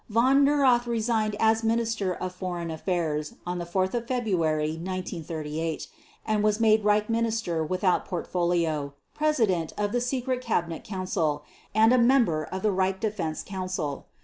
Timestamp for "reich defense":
12.71-13.43